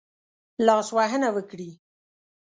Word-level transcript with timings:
لاسوهنه 0.65 1.29
وکړي. 1.35 1.69